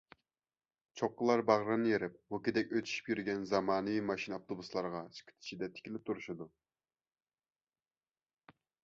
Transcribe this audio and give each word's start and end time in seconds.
چوققىلار 0.99 1.41
باغرىنى 1.49 1.91
يېرىپ، 1.91 2.15
موكىدەك 2.35 2.73
ئۆتۈشۈپ 2.79 3.11
يۈرگەن 3.13 3.45
زامانىۋى 3.51 4.01
ماشىنا-ئاپتوبۇسلارغا 4.13 5.03
سۈكۈت 5.19 5.37
ئىچىدە 5.45 5.71
تىكىلىپ 5.77 6.09
تۇرۇشىدۇ. 6.09 6.49